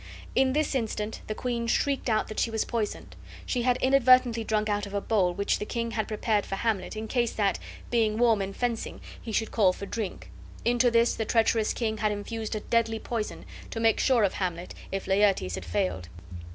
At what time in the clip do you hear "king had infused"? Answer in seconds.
11.71-12.55